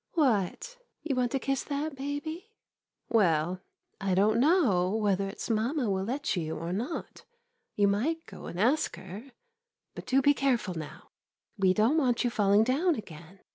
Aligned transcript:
What— 0.13 0.77
you 1.03 1.13
want 1.15 1.31
to 1.33 1.37
kiss 1.37 1.63
that 1.65 1.95
baby? 1.95 2.49
Well, 3.09 3.61
I 3.99 4.15
don't 4.15 4.39
know 4.39 4.95
whether 4.95 5.27
its 5.29 5.47
mamma 5.47 5.91
will 5.91 6.05
let 6.05 6.25
55 6.25 6.37
MODERN 6.39 6.47
MONOLOGUES 6.47 6.47
you 6.47 6.55
or 6.55 6.73
not. 6.97 7.25
You 7.75 7.87
might 7.87 8.25
go 8.25 8.47
and 8.47 8.59
ask 8.59 8.95
her. 8.95 9.29
But 9.93 10.07
do 10.07 10.23
be 10.23 10.33
careful 10.33 10.73
now. 10.73 11.11
We 11.55 11.75
don't 11.75 11.97
want 11.99 12.23
you 12.23 12.31
falling 12.31 12.63
down 12.63 12.95
again. 12.95 13.41